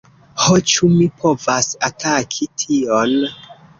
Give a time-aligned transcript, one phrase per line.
[0.43, 3.17] Ho, ĉu mi povas ataki tion?